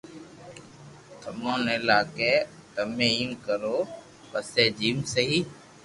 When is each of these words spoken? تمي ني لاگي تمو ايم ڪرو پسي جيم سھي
تمي 1.21 1.53
ني 1.65 1.75
لاگي 1.87 2.33
تمو 2.73 3.05
ايم 3.13 3.31
ڪرو 3.45 3.77
پسي 4.31 4.65
جيم 4.79 4.97
سھي 5.13 5.27